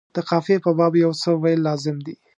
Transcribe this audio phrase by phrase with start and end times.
[0.15, 2.15] د قافیې په باب یو څه ویل لازم دي.